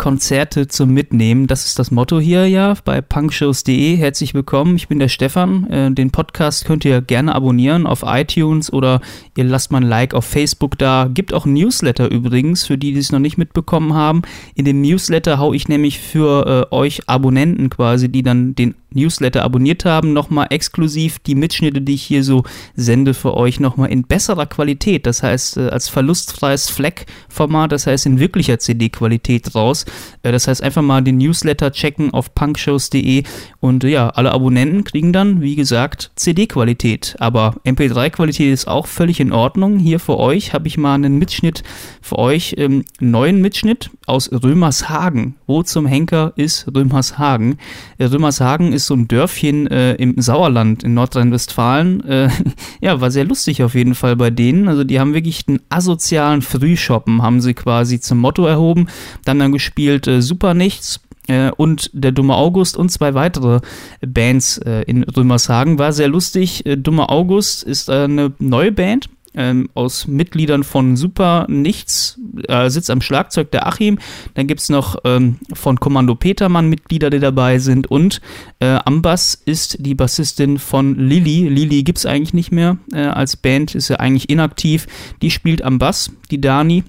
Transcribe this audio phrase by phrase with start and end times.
[0.00, 1.46] Konzerte zum Mitnehmen.
[1.46, 3.96] Das ist das Motto hier ja bei punkshows.de.
[3.96, 5.68] Herzlich willkommen, ich bin der Stefan.
[5.68, 9.02] Äh, den Podcast könnt ihr gerne abonnieren auf iTunes oder
[9.36, 11.10] ihr lasst mal ein Like auf Facebook da.
[11.12, 14.22] Gibt auch Newsletter übrigens, für die, die es noch nicht mitbekommen haben.
[14.54, 19.44] In dem Newsletter haue ich nämlich für äh, euch Abonnenten quasi, die dann den Newsletter
[19.44, 22.42] abonniert haben, nochmal exklusiv die Mitschnitte, die ich hier so
[22.74, 25.06] sende für euch, nochmal in besserer Qualität.
[25.06, 29.84] Das heißt, äh, als verlustfreies Fleck-Format, das heißt in wirklicher CD-Qualität raus.
[30.22, 33.24] Äh, das heißt, einfach mal den Newsletter checken auf punkshows.de
[33.60, 37.16] und ja, alle Abonnenten kriegen dann, wie gesagt, CD-Qualität.
[37.18, 39.78] Aber MP3-Qualität ist auch völlig in Ordnung.
[39.78, 41.62] Hier für euch habe ich mal einen Mitschnitt
[42.00, 45.36] für euch, ähm, neuen Mitschnitt aus Römershagen.
[45.46, 47.58] Wo zum Henker ist Römershagen?
[47.98, 52.04] Äh, Römershagen ist so ein Dörfchen äh, im Sauerland in Nordrhein-Westfalen.
[52.04, 52.28] Äh,
[52.80, 54.68] ja, war sehr lustig auf jeden Fall bei denen.
[54.68, 58.88] Also die haben wirklich einen asozialen Frühshoppen, haben sie quasi zum Motto erhoben.
[59.24, 63.60] Dann dann gespielt äh, Super Nichts äh, und der Dumme August und zwei weitere
[64.06, 65.78] Bands äh, in Römershagen.
[65.78, 66.66] War sehr lustig.
[66.66, 72.90] Äh, Dumme August ist eine neue Band ähm, aus Mitgliedern von Super Nichts, äh, sitzt
[72.90, 73.98] am Schlagzeug der Achim.
[74.34, 77.86] Dann gibt es noch ähm, von Kommando Petermann Mitglieder, die dabei sind.
[77.88, 78.20] Und
[78.58, 81.48] äh, am Bass ist die Bassistin von Lilly.
[81.48, 84.86] Lilly gibt es eigentlich nicht mehr äh, als Band, ist ja eigentlich inaktiv.
[85.22, 86.84] Die spielt am Bass, die Dani.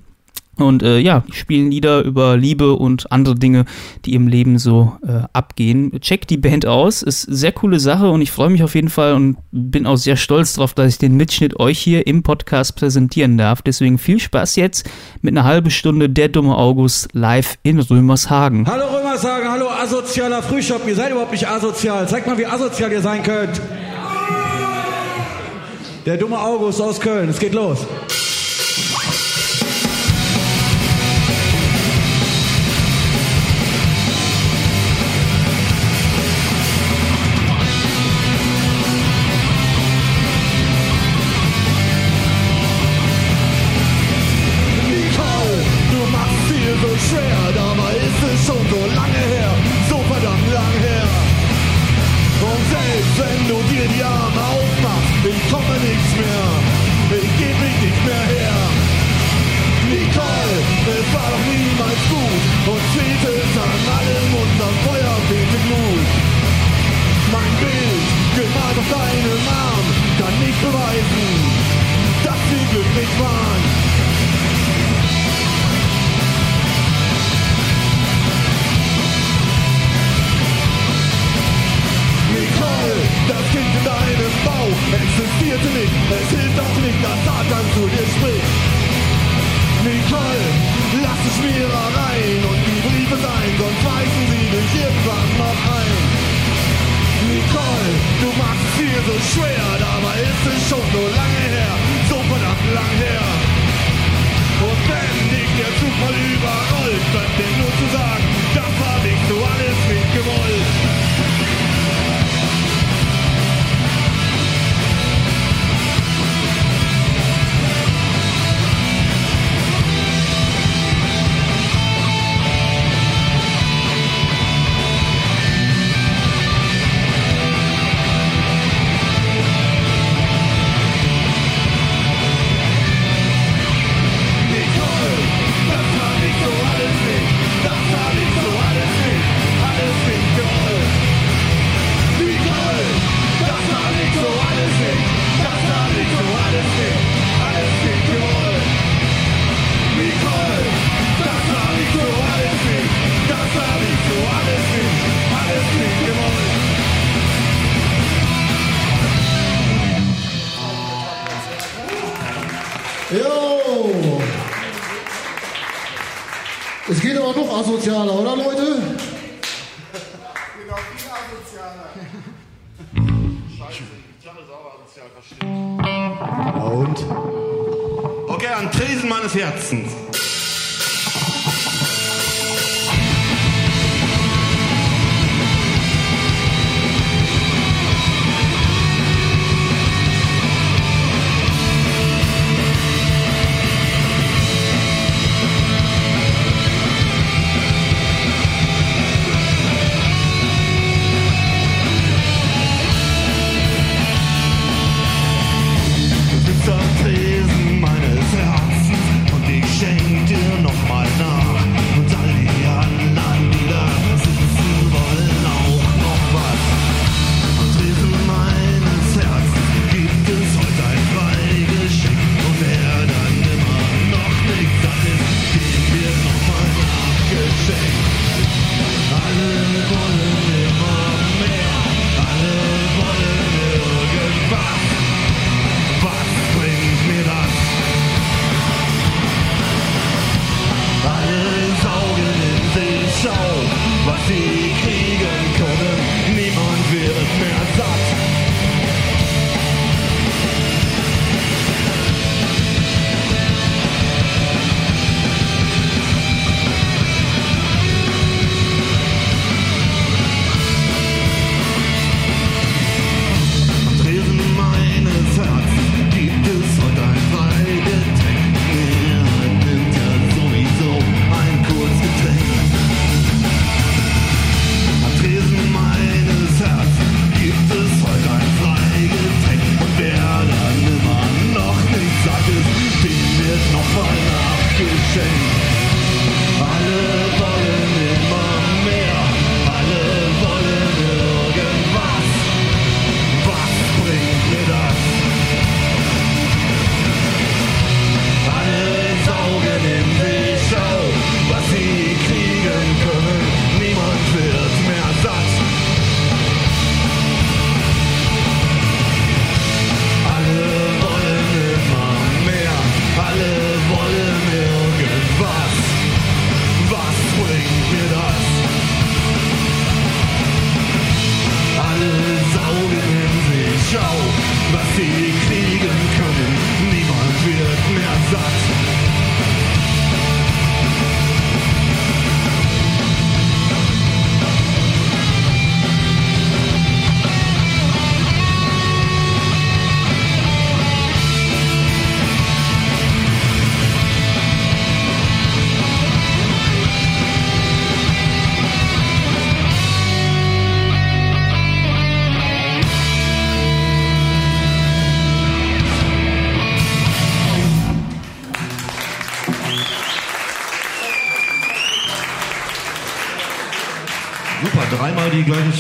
[0.58, 3.66] Und äh, ja, spielen Lieder über Liebe und andere Dinge,
[4.06, 6.00] die im Leben so äh, abgehen.
[6.02, 9.14] Checkt die Band aus, ist sehr coole Sache und ich freue mich auf jeden Fall
[9.14, 13.38] und bin auch sehr stolz darauf, dass ich den Mitschnitt euch hier im Podcast präsentieren
[13.38, 13.62] darf.
[13.62, 14.90] Deswegen viel Spaß jetzt
[15.22, 18.68] mit einer halben Stunde Der dumme August live in Römershagen.
[18.68, 22.08] Hallo Römershagen, hallo asozialer Frühshop, ihr seid überhaupt nicht asozial.
[22.10, 23.62] Zeigt mal, wie asozial ihr sein könnt.
[26.06, 27.86] Der dumme August aus Köln, es geht los.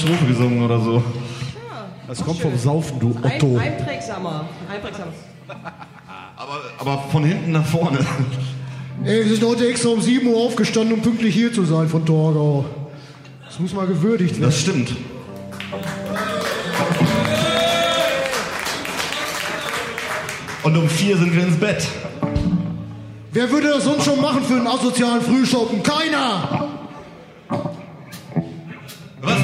[0.01, 0.95] Strophe gesungen oder so.
[0.95, 1.01] Ja,
[2.07, 2.49] das kommt schön.
[2.49, 3.57] vom Saufen, du Otto.
[3.57, 4.49] Ein, einprägsamer.
[4.71, 5.11] einprägsamer.
[6.35, 7.99] aber, aber von hinten nach vorne.
[9.03, 12.03] Ey, wir sind heute extra um 7 Uhr aufgestanden, um pünktlich hier zu sein von
[12.03, 12.65] Torgau.
[13.45, 14.43] Das muss mal gewürdigt werden.
[14.43, 14.95] Das stimmt.
[20.63, 21.87] Und um vier sind wir ins Bett.
[23.33, 25.83] Wer würde das sonst schon machen für einen asozialen Frühschoppen?
[25.83, 26.80] Keiner!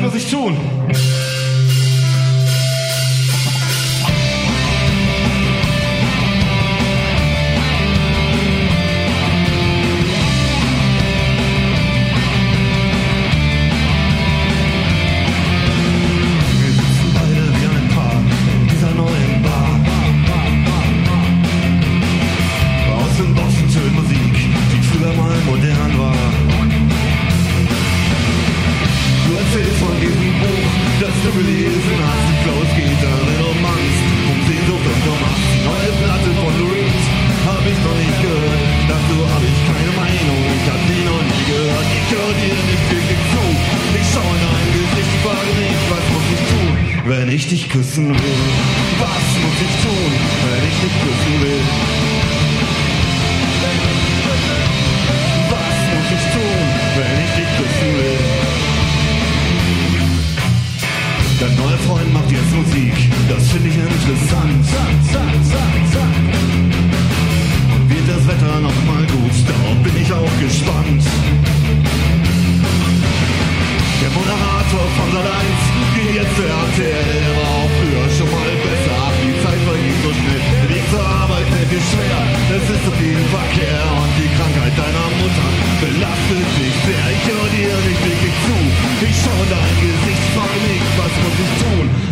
[0.08, 0.56] was ich tun?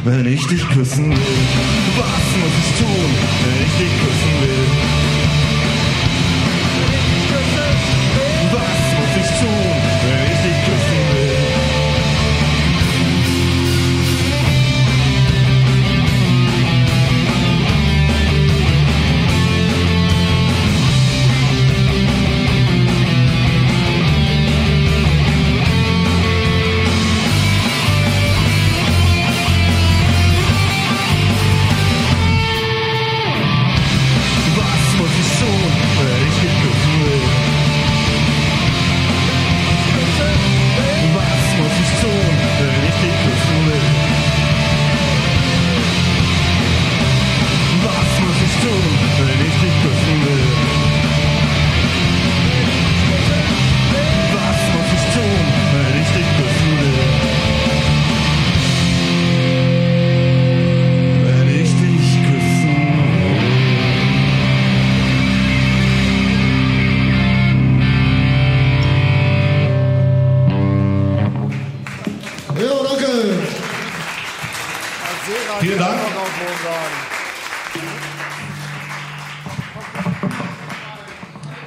[0.06, 1.18] wenn ich dich küssen will?
[1.98, 3.10] Was muss ich tun,
[3.44, 4.95] wenn ich dich küssen will?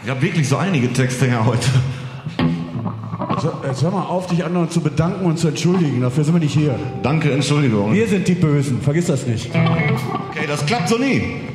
[0.04, 1.68] Ich habe wirklich so einige Texte her heute.
[3.66, 6.00] Jetzt hör mal auf, dich anderen zu bedanken und zu entschuldigen.
[6.00, 6.78] Dafür sind wir nicht hier.
[7.02, 7.92] Danke, Entschuldigung.
[7.92, 8.80] Wir sind die Bösen.
[8.80, 9.50] Vergiss das nicht.
[9.50, 11.47] Okay, das klappt so nie.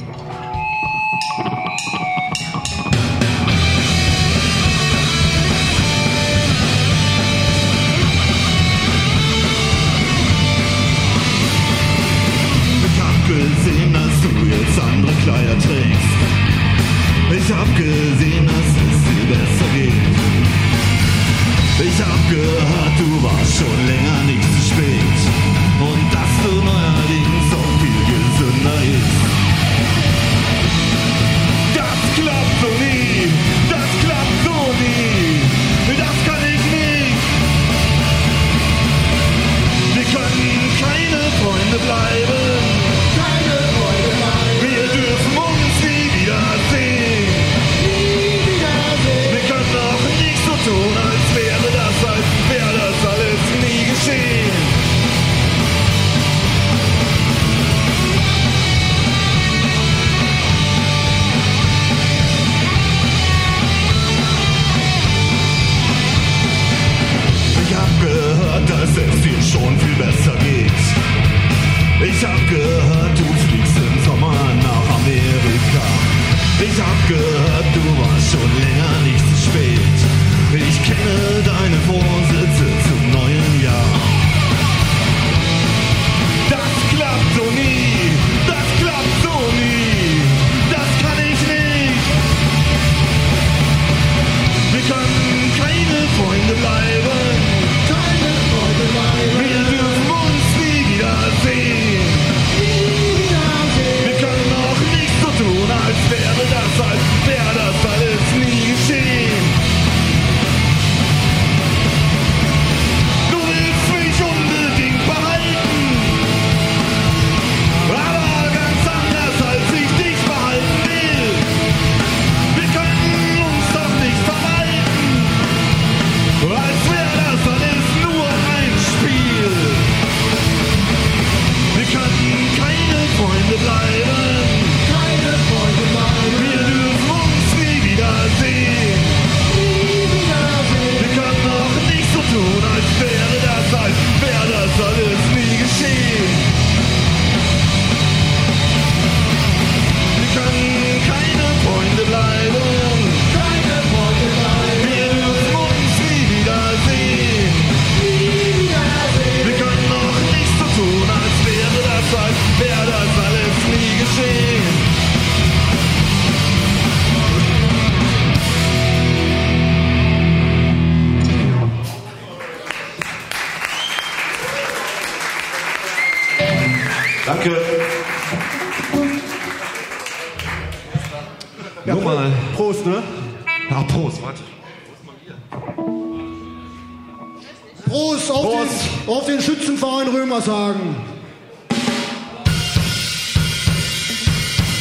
[187.94, 188.72] Prost, auf, Prost.
[189.06, 190.96] Den, auf den Schützenverein Römershagen.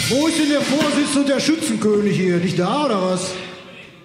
[0.09, 2.39] Wo ist denn der Vorsitzende der Schützenkönig hier?
[2.39, 3.33] Nicht da oder was?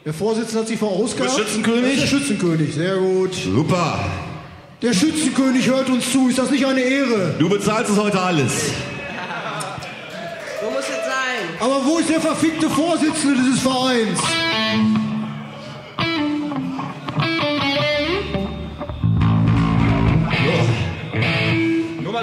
[0.04, 1.38] Der Vorsitzende hat sich vorausgehabt.
[1.38, 2.00] Der Schützenkönig?
[2.02, 3.34] Der Schützenkönig, sehr gut.
[3.34, 4.04] Super.
[4.82, 6.28] Der Schützenkönig hört uns zu.
[6.28, 7.34] Ist das nicht eine Ehre?
[7.40, 8.52] Du bezahlst es heute alles.
[10.62, 11.48] So muss es sein.
[11.62, 14.20] Aber wo ist der verfickte Vorsitzende dieses Vereins?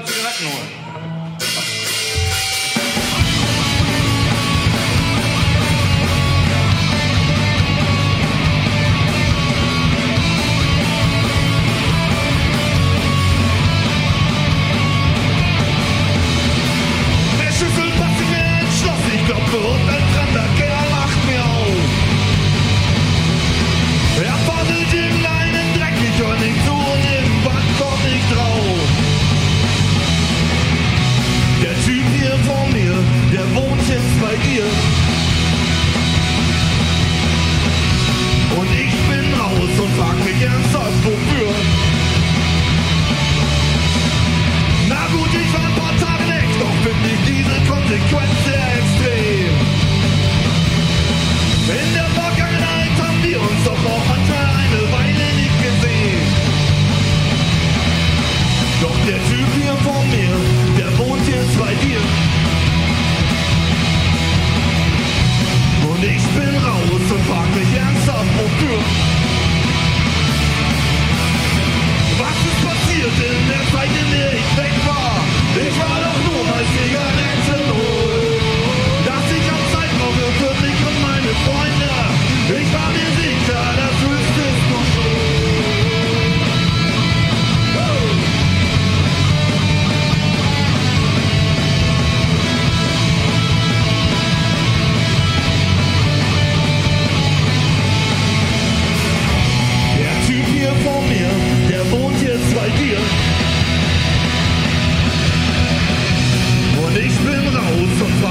[0.04, 0.83] 違いますの。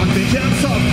[0.04, 0.93] und dich ernsthaft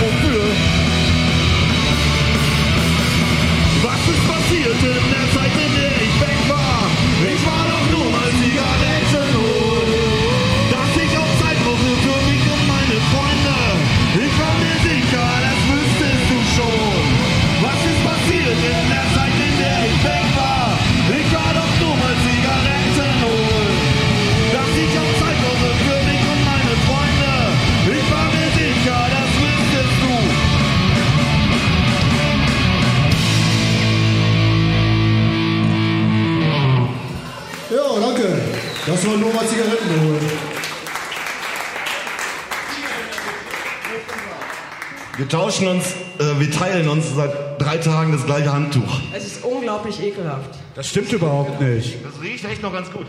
[45.61, 48.99] waschen uns, äh, wir teilen uns seit drei Tagen das gleiche Handtuch.
[49.13, 50.49] Es ist unglaublich ekelhaft.
[50.75, 51.97] Das stimmt überhaupt nicht.
[52.03, 53.05] Das riecht echt noch ganz gut.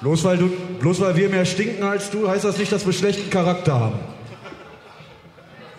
[0.00, 2.92] Bloß weil, du, bloß weil wir mehr stinken als du, heißt das nicht, dass wir
[2.92, 3.98] schlechten Charakter haben.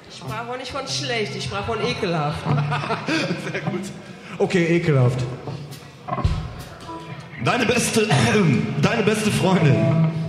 [0.09, 2.39] Ich sprach wohl nicht von schlecht, ich sprach von ekelhaft.
[3.51, 3.81] Sehr gut.
[4.37, 5.19] Okay, ekelhaft.
[7.43, 8.07] Deine beste,
[8.81, 10.24] deine beste Freundin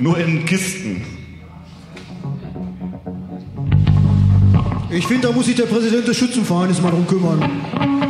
[0.00, 1.02] nur in Kisten.
[4.90, 8.09] Ich finde, da muss sich der Präsident des Schützenvereins mal drum kümmern.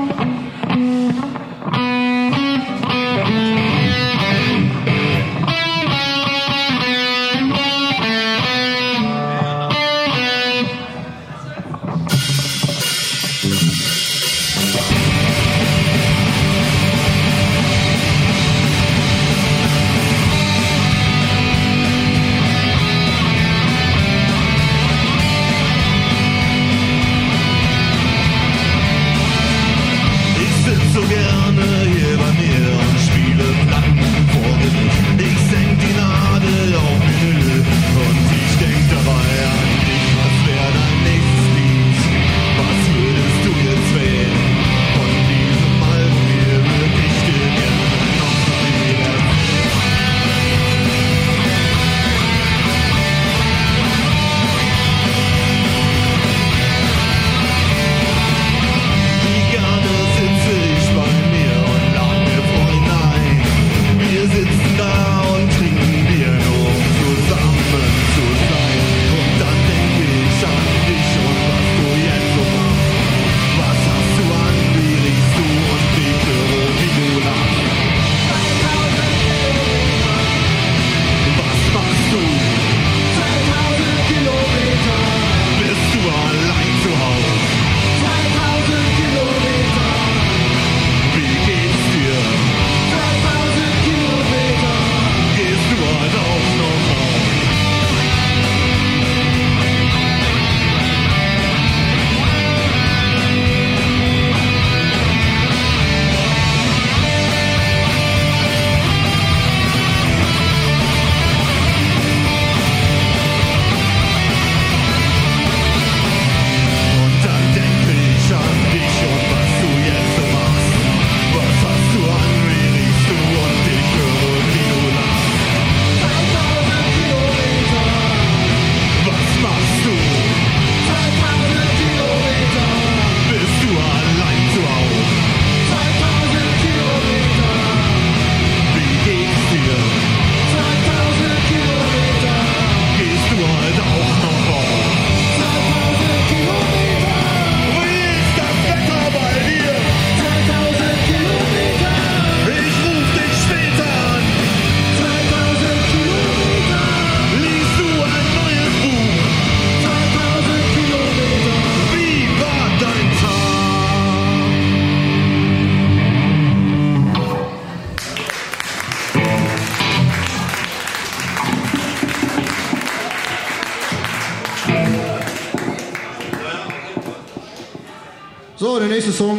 [179.06, 179.38] nächste Song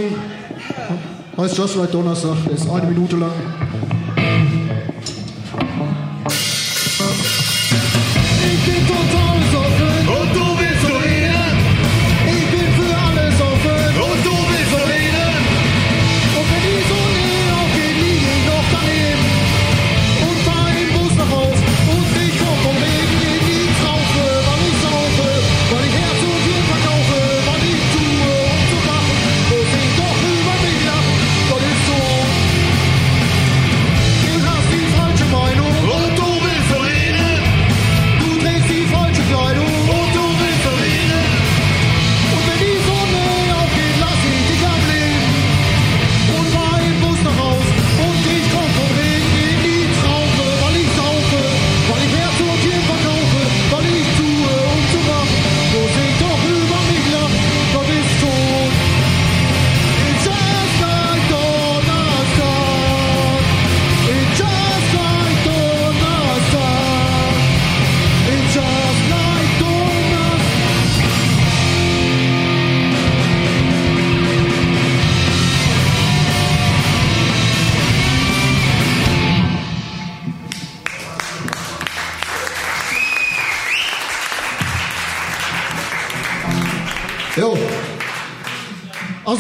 [1.38, 3.32] heißt Just Like Donnerstag, der ist eine Minute lang.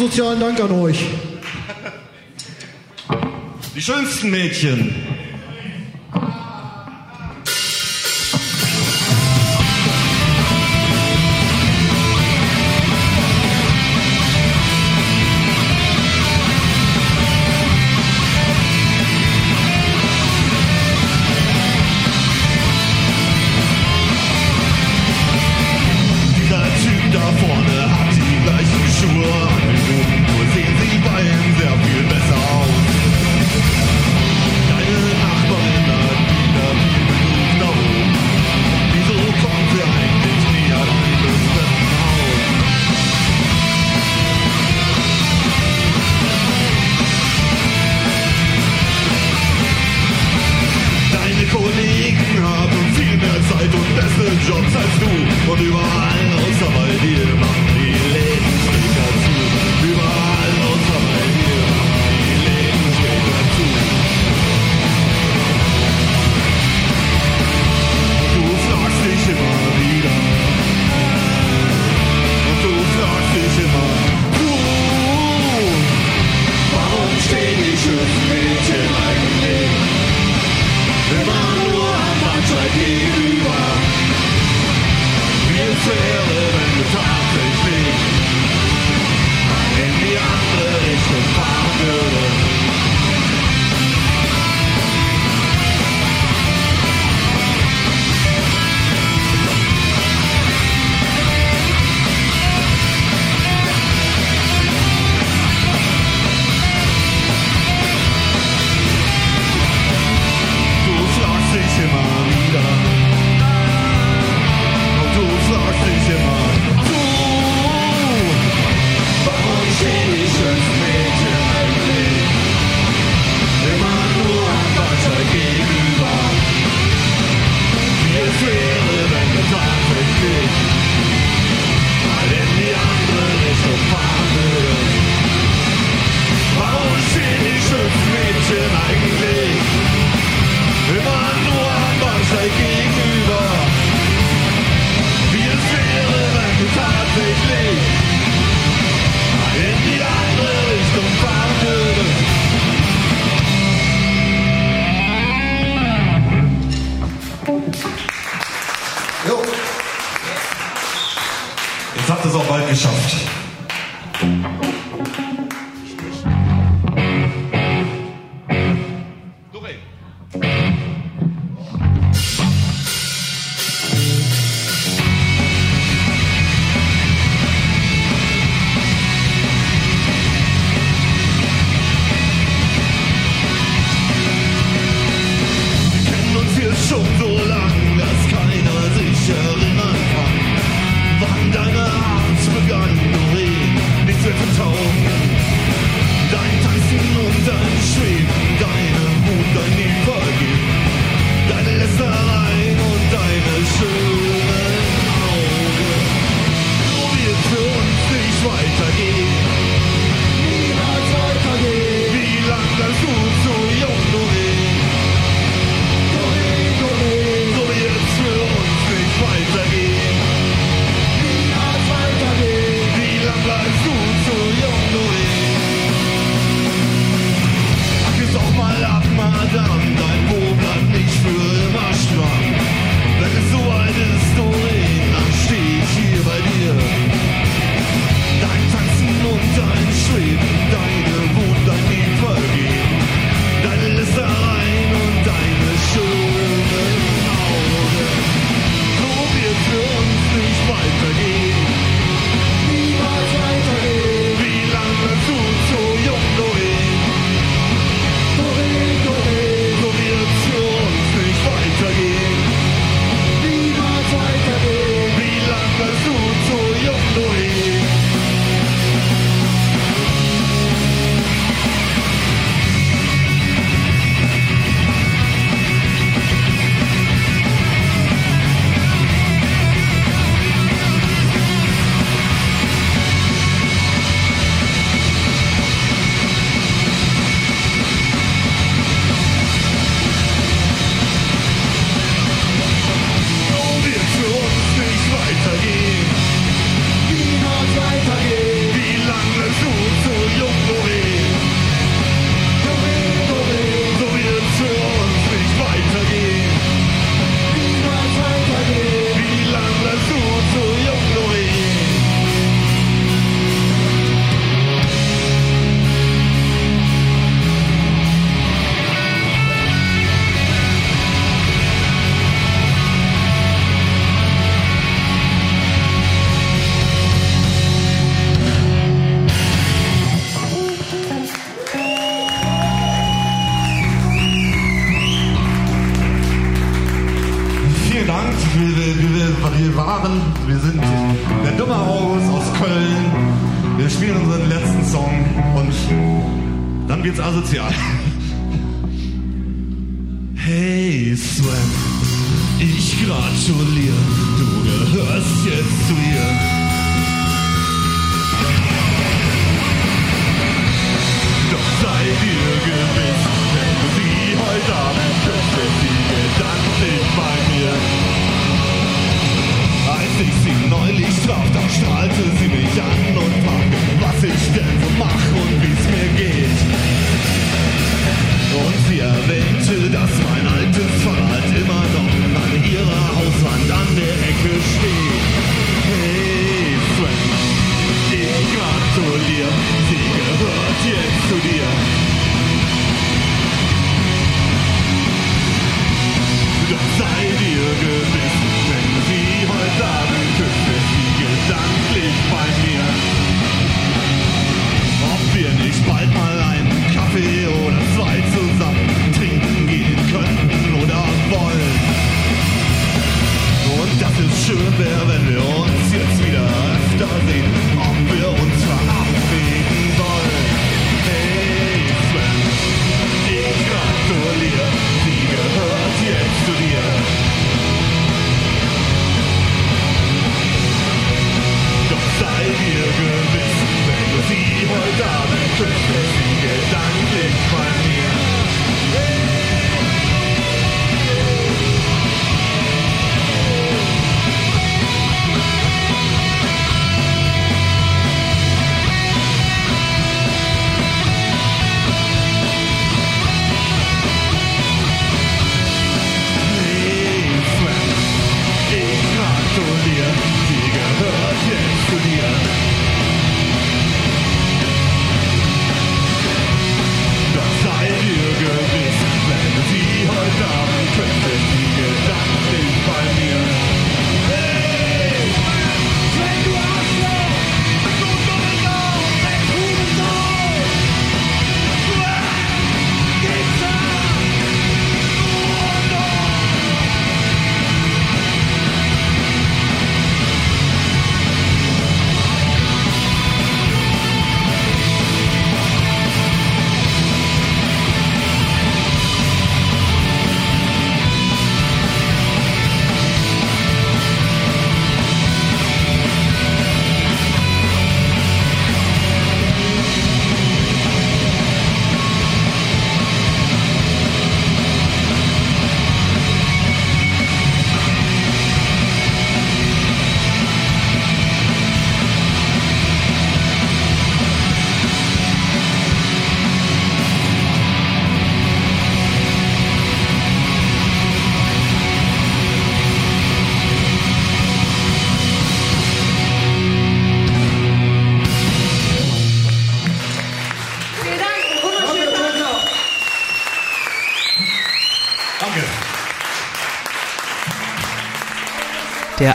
[0.01, 0.97] sozialen Dank an euch.
[3.75, 5.00] Die schönsten Mädchen.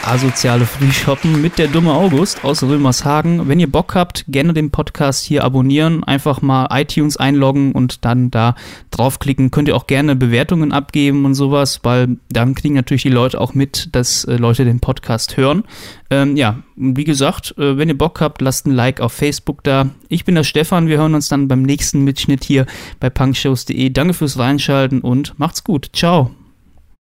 [0.06, 3.48] Asoziale Frühschoppen mit der dumme August aus Römershagen.
[3.48, 8.30] Wenn ihr Bock habt, gerne den Podcast hier abonnieren, einfach mal iTunes einloggen und dann
[8.30, 8.54] da
[8.92, 9.50] draufklicken.
[9.50, 13.54] Könnt ihr auch gerne Bewertungen abgeben und sowas, weil dann kriegen natürlich die Leute auch
[13.54, 15.64] mit, dass äh, Leute den Podcast hören.
[16.08, 19.90] Ähm, ja, wie gesagt, äh, wenn ihr Bock habt, lasst ein Like auf Facebook da.
[20.08, 22.66] Ich bin der Stefan, wir hören uns dann beim nächsten Mitschnitt hier
[23.00, 23.90] bei punkshows.de.
[23.90, 25.90] Danke fürs Reinschalten und macht's gut.
[25.92, 26.30] Ciao.